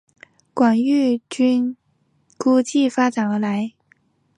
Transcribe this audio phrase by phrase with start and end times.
[0.55, 1.75] 广义矩
[2.35, 3.73] 估计发展而来。